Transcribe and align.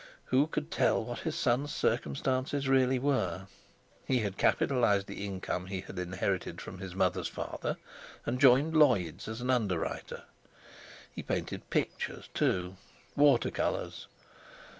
Who 0.25 0.47
could 0.47 0.71
tell 0.71 1.05
what 1.05 1.19
his 1.19 1.35
son's 1.35 1.71
circumstances 1.71 2.67
really 2.67 2.97
were? 2.97 3.45
He 4.03 4.21
had 4.21 4.35
capitalized 4.35 5.05
the 5.05 5.23
income 5.23 5.67
he 5.67 5.81
had 5.81 5.99
inherited 5.99 6.59
from 6.59 6.79
his 6.79 6.95
mother's 6.95 7.27
father 7.27 7.77
and 8.25 8.41
joined 8.41 8.75
Lloyd's 8.75 9.27
as 9.27 9.41
an 9.41 9.51
underwriter; 9.51 10.23
he 11.13 11.21
painted 11.21 11.69
pictures, 11.69 12.29
too—water 12.33 13.51
colours. 13.51 14.07